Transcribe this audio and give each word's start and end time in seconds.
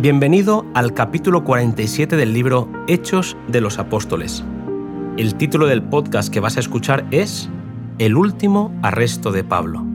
Bienvenido 0.00 0.66
al 0.74 0.92
capítulo 0.92 1.42
47 1.42 2.16
del 2.16 2.34
libro 2.34 2.70
Hechos 2.86 3.34
de 3.48 3.62
los 3.62 3.78
Apóstoles. 3.78 4.44
El 5.16 5.36
título 5.36 5.66
del 5.66 5.82
podcast 5.82 6.30
que 6.30 6.40
vas 6.40 6.58
a 6.58 6.60
escuchar 6.60 7.06
es 7.12 7.48
El 7.98 8.18
último 8.18 8.78
arresto 8.82 9.32
de 9.32 9.42
Pablo. 9.42 9.86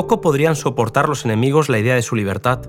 Poco 0.00 0.22
podrían 0.22 0.56
soportar 0.56 1.10
los 1.10 1.26
enemigos 1.26 1.68
la 1.68 1.78
idea 1.78 1.94
de 1.94 2.00
su 2.00 2.16
libertad, 2.16 2.60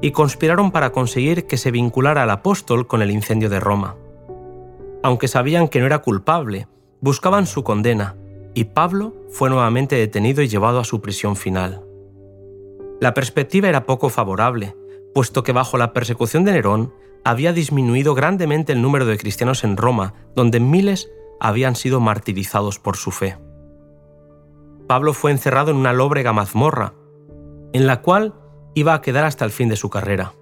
y 0.00 0.10
conspiraron 0.10 0.72
para 0.72 0.90
conseguir 0.90 1.46
que 1.46 1.56
se 1.56 1.70
vinculara 1.70 2.24
al 2.24 2.30
apóstol 2.30 2.88
con 2.88 3.02
el 3.02 3.12
incendio 3.12 3.48
de 3.48 3.60
Roma. 3.60 3.94
Aunque 5.04 5.28
sabían 5.28 5.68
que 5.68 5.78
no 5.78 5.86
era 5.86 6.00
culpable, 6.00 6.66
buscaban 7.00 7.46
su 7.46 7.62
condena, 7.62 8.16
y 8.52 8.64
Pablo 8.64 9.14
fue 9.30 9.48
nuevamente 9.48 9.94
detenido 9.94 10.42
y 10.42 10.48
llevado 10.48 10.80
a 10.80 10.84
su 10.84 11.00
prisión 11.00 11.36
final. 11.36 11.84
La 13.00 13.14
perspectiva 13.14 13.68
era 13.68 13.86
poco 13.86 14.08
favorable, 14.08 14.74
puesto 15.14 15.44
que 15.44 15.52
bajo 15.52 15.78
la 15.78 15.92
persecución 15.92 16.42
de 16.42 16.50
Nerón 16.50 16.92
había 17.22 17.52
disminuido 17.52 18.16
grandemente 18.16 18.72
el 18.72 18.82
número 18.82 19.06
de 19.06 19.18
cristianos 19.18 19.62
en 19.62 19.76
Roma, 19.76 20.14
donde 20.34 20.58
miles 20.58 21.12
habían 21.38 21.76
sido 21.76 22.00
martirizados 22.00 22.80
por 22.80 22.96
su 22.96 23.12
fe. 23.12 23.38
Pablo 24.92 25.14
fue 25.14 25.30
encerrado 25.30 25.70
en 25.70 25.78
una 25.78 25.94
lóbrega 25.94 26.34
mazmorra, 26.34 26.92
en 27.72 27.86
la 27.86 28.02
cual 28.02 28.34
iba 28.74 28.92
a 28.92 29.00
quedar 29.00 29.24
hasta 29.24 29.46
el 29.46 29.50
fin 29.50 29.70
de 29.70 29.76
su 29.76 29.88
carrera. 29.88 30.34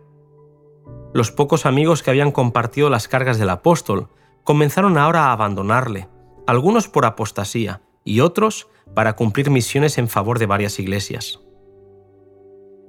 Los 1.15 1.31
pocos 1.31 1.67
amigos 1.67 2.03
que 2.03 2.11
habían 2.11 2.33
compartido 2.33 2.91
las 2.91 3.07
cargas 3.07 3.39
del 3.39 3.51
apóstol 3.51 4.09
comenzaron 4.43 4.99
ahora 4.99 5.27
a 5.27 5.33
abandonarle, 5.33 6.09
algunos 6.49 6.89
por 6.89 7.07
apostasía 7.07 7.83
y 8.03 8.19
otros 8.19 8.67
para 8.93 9.15
cumplir 9.15 9.51
misiones 9.51 9.99
en 9.99 10.09
favor 10.09 10.41
de 10.41 10.47
varias 10.47 10.81
iglesias. 10.81 11.39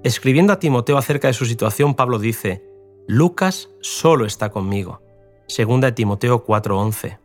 Escribiendo 0.03 0.53
a 0.53 0.57
Timoteo 0.57 0.97
acerca 0.97 1.27
de 1.27 1.35
su 1.35 1.45
situación, 1.45 1.93
Pablo 1.93 2.17
dice, 2.17 2.65
Lucas 3.07 3.69
solo 3.81 4.25
está 4.25 4.49
conmigo. 4.49 5.03
Segunda 5.47 5.89
de 5.89 5.93
Timoteo 5.93 6.43
4:11. 6.43 7.19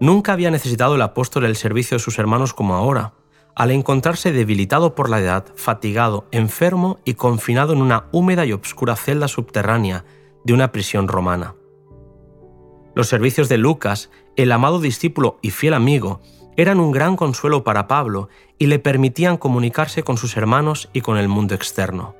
Nunca 0.00 0.32
había 0.32 0.50
necesitado 0.50 0.94
el 0.94 1.02
apóstol 1.02 1.44
el 1.44 1.56
servicio 1.56 1.98
de 1.98 2.02
sus 2.02 2.18
hermanos 2.18 2.54
como 2.54 2.72
ahora, 2.72 3.12
al 3.54 3.70
encontrarse 3.70 4.32
debilitado 4.32 4.94
por 4.94 5.10
la 5.10 5.20
edad, 5.20 5.46
fatigado, 5.56 6.26
enfermo 6.30 6.98
y 7.04 7.14
confinado 7.14 7.72
en 7.72 7.82
una 7.82 8.06
húmeda 8.12 8.46
y 8.46 8.52
obscura 8.52 8.96
celda 8.96 9.28
subterránea 9.28 10.04
de 10.44 10.52
una 10.52 10.72
prisión 10.72 11.08
romana. 11.08 11.54
Los 12.94 13.08
servicios 13.08 13.48
de 13.48 13.58
Lucas, 13.58 14.10
el 14.36 14.52
amado 14.52 14.80
discípulo 14.80 15.38
y 15.42 15.50
fiel 15.50 15.74
amigo, 15.74 16.20
eran 16.56 16.80
un 16.80 16.92
gran 16.92 17.16
consuelo 17.16 17.64
para 17.64 17.88
Pablo 17.88 18.28
y 18.58 18.66
le 18.66 18.78
permitían 18.78 19.38
comunicarse 19.38 20.02
con 20.02 20.18
sus 20.18 20.36
hermanos 20.36 20.90
y 20.92 21.00
con 21.00 21.16
el 21.16 21.28
mundo 21.28 21.54
externo. 21.54 22.14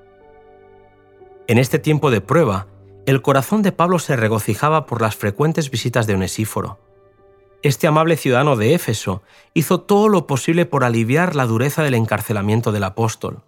En 1.47 1.58
este 1.58 1.78
tiempo 1.78 2.10
de 2.10 2.20
prueba, 2.20 2.69
el 3.05 3.20
corazón 3.20 3.62
de 3.62 3.72
Pablo 3.72 3.98
se 3.98 4.16
regocijaba 4.16 4.86
por 4.86 5.03
las 5.03 5.16
frecuentes 5.16 5.70
visitas 5.70 6.06
de 6.06 6.14
Onesíforo 6.14 6.78
este 7.62 7.86
amable 7.86 8.16
ciudadano 8.16 8.56
de 8.56 8.74
Éfeso 8.74 9.22
hizo 9.55 9.80
todo 9.80 10.08
lo 10.08 10.27
posible 10.27 10.66
por 10.66 10.84
aliviar 10.84 11.36
la 11.36 11.46
dureza 11.46 11.82
del 11.82 11.94
encarcelamiento 11.94 12.72
del 12.72 12.84
apóstol. 12.84 13.44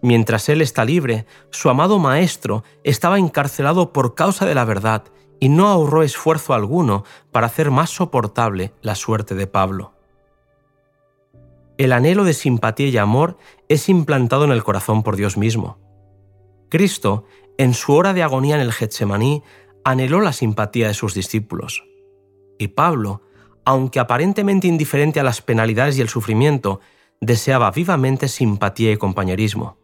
Mientras 0.00 0.48
él 0.48 0.62
está 0.62 0.84
libre, 0.84 1.26
su 1.50 1.68
amado 1.68 1.98
maestro 1.98 2.62
estaba 2.84 3.18
encarcelado 3.18 3.92
por 3.92 4.14
causa 4.14 4.46
de 4.46 4.54
la 4.54 4.64
verdad 4.64 5.04
y 5.40 5.48
no 5.48 5.66
ahorró 5.66 6.02
esfuerzo 6.02 6.54
alguno 6.54 7.04
para 7.32 7.46
hacer 7.46 7.70
más 7.70 7.90
soportable 7.90 8.72
la 8.82 8.94
suerte 8.94 9.34
de 9.34 9.46
Pablo. 9.46 9.92
El 11.78 11.92
anhelo 11.92 12.24
de 12.24 12.32
simpatía 12.32 12.88
y 12.88 12.96
amor 12.96 13.36
es 13.68 13.88
implantado 13.88 14.44
en 14.44 14.52
el 14.52 14.62
corazón 14.62 15.02
por 15.02 15.16
Dios 15.16 15.36
mismo. 15.36 15.78
Cristo, 16.68 17.24
en 17.58 17.74
su 17.74 17.92
hora 17.92 18.12
de 18.12 18.22
agonía 18.22 18.54
en 18.54 18.62
el 18.62 18.72
Getsemaní, 18.72 19.42
anheló 19.84 20.20
la 20.20 20.32
simpatía 20.32 20.88
de 20.88 20.94
sus 20.94 21.14
discípulos. 21.14 21.84
Y 22.58 22.68
Pablo, 22.68 23.22
aunque 23.64 24.00
aparentemente 24.00 24.66
indiferente 24.66 25.20
a 25.20 25.24
las 25.24 25.42
penalidades 25.42 25.98
y 25.98 26.00
el 26.00 26.08
sufrimiento, 26.08 26.80
deseaba 27.20 27.70
vivamente 27.70 28.28
simpatía 28.28 28.92
y 28.92 28.96
compañerismo. 28.96 29.78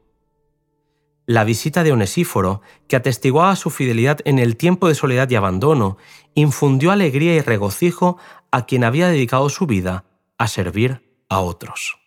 La 1.27 1.45
visita 1.45 1.85
de 1.85 1.93
Onesíforo, 1.93 2.63
que 2.89 2.97
atestiguaba 2.97 3.55
su 3.57 3.71
fidelidad 3.71 4.19
en 4.25 4.39
el 4.39 4.57
tiempo 4.57 4.89
de 4.89 4.95
soledad 4.95 5.31
y 5.31 5.37
abandono, 5.37 5.97
infundió 6.35 6.91
alegría 6.91 7.35
y 7.35 7.41
regocijo 7.41 8.19
a 8.51 8.67
quien 8.67 8.85
había 8.85 9.09
dedicado 9.09 9.49
su 9.49 9.67
vida 9.67 10.05
a 10.39 10.49
servir 10.49 11.09
a 11.29 11.41
otros. 11.41 11.99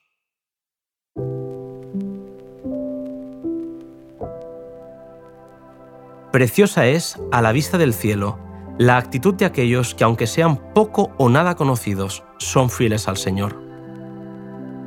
Preciosa 6.31 6.85
es, 6.87 7.17
a 7.31 7.41
la 7.41 7.53
vista 7.53 7.77
del 7.77 7.93
cielo, 7.93 8.37
la 8.77 8.97
actitud 8.97 9.33
de 9.33 9.45
aquellos 9.45 9.95
que 9.95 10.03
aunque 10.03 10.27
sean 10.27 10.57
poco 10.73 11.11
o 11.17 11.29
nada 11.29 11.55
conocidos, 11.55 12.23
son 12.37 12.69
fieles 12.69 13.07
al 13.07 13.17
Señor. 13.17 13.61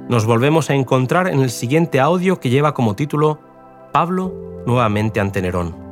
Nos 0.09 0.27
volvemos 0.27 0.71
a 0.71 0.75
encontrar 0.75 1.29
en 1.29 1.41
el 1.41 1.51
siguiente 1.51 2.01
audio 2.01 2.41
que 2.41 2.51
lleva 2.51 2.75
como 2.75 2.97
título 2.97 3.41
Pablo 3.93 4.35
nuevamente 4.67 5.21
ante 5.21 5.43
Nerón. 5.43 5.88